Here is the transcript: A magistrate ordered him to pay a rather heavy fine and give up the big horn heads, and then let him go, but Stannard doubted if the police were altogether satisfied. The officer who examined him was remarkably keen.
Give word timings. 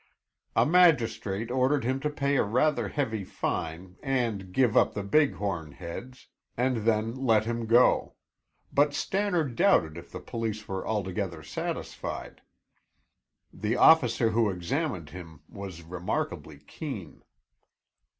A 0.55 0.65
magistrate 0.65 1.51
ordered 1.51 1.83
him 1.83 1.99
to 1.99 2.09
pay 2.09 2.35
a 2.37 2.41
rather 2.43 2.87
heavy 2.87 3.23
fine 3.23 3.97
and 4.01 4.51
give 4.51 4.75
up 4.75 4.95
the 4.95 5.03
big 5.03 5.35
horn 5.35 5.73
heads, 5.73 6.25
and 6.57 6.77
then 6.87 7.13
let 7.13 7.45
him 7.45 7.67
go, 7.67 8.15
but 8.73 8.95
Stannard 8.95 9.55
doubted 9.55 9.99
if 9.99 10.11
the 10.11 10.19
police 10.19 10.67
were 10.67 10.87
altogether 10.87 11.43
satisfied. 11.43 12.41
The 13.53 13.75
officer 13.75 14.31
who 14.31 14.49
examined 14.49 15.11
him 15.11 15.41
was 15.47 15.83
remarkably 15.83 16.57
keen. 16.57 17.21